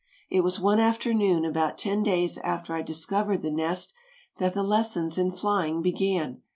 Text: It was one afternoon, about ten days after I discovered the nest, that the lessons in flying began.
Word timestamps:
It 0.31 0.41
was 0.41 0.59
one 0.59 0.79
afternoon, 0.79 1.45
about 1.45 1.77
ten 1.77 2.01
days 2.01 2.39
after 2.39 2.73
I 2.73 2.81
discovered 2.81 3.43
the 3.43 3.51
nest, 3.51 3.93
that 4.37 4.55
the 4.55 4.63
lessons 4.63 5.15
in 5.19 5.29
flying 5.29 5.83
began. 5.83 6.41